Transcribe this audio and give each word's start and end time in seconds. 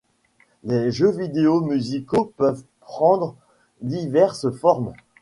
Les 0.63 0.89
jeux 0.91 1.11
vidéo 1.11 1.61
musicaux 1.61 2.33
peuvent 2.35 2.63
prendre 2.79 3.35
diverses 3.81 4.49
formes. 4.49 4.93